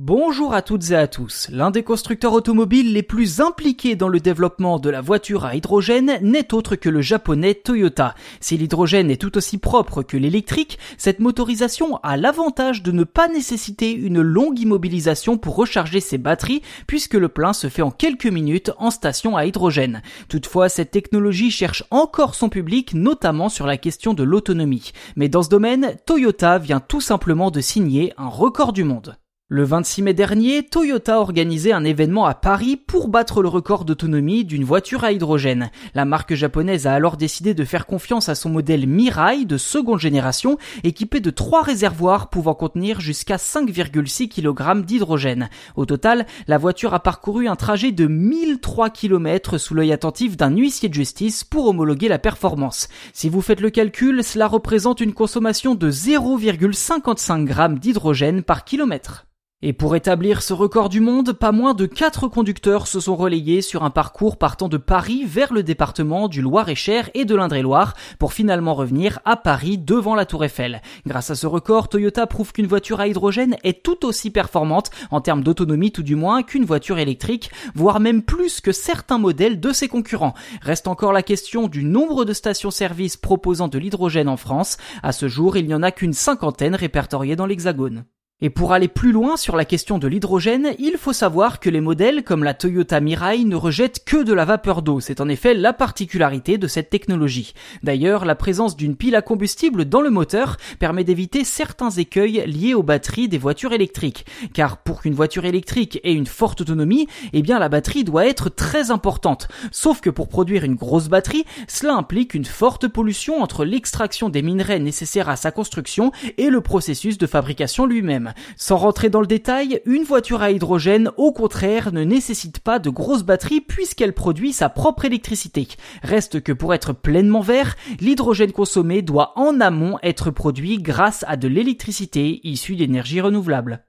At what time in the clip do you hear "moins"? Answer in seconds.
61.50-61.74, 76.14-76.44